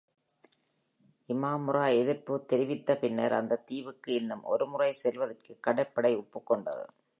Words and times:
இமாமுரா 1.29 1.83
எதிர்ப்பு 1.95 2.45
தெரிவித்த 2.45 2.97
பின்னர், 2.97 3.33
அந்தத் 3.33 3.67
தீவுக்கு 3.67 4.13
இன்னும் 4.13 4.43
ஒருமுறை 4.43 4.91
செல்வதற்கு 4.93 5.59
கடற்படை 5.59 6.13
ஒப்புக்கொண்டது. 6.17 6.85